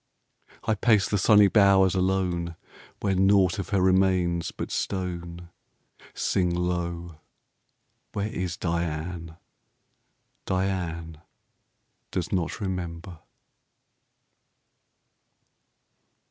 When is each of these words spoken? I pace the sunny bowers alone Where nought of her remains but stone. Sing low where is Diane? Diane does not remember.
I 0.63 0.73
pace 0.73 1.07
the 1.07 1.19
sunny 1.19 1.47
bowers 1.47 1.93
alone 1.93 2.55
Where 3.01 3.13
nought 3.13 3.59
of 3.59 3.69
her 3.69 3.79
remains 3.81 4.49
but 4.49 4.71
stone. 4.71 5.49
Sing 6.15 6.49
low 6.49 7.19
where 8.13 8.29
is 8.33 8.57
Diane? 8.57 9.37
Diane 10.47 11.21
does 12.09 12.31
not 12.31 12.59
remember. 12.59 13.19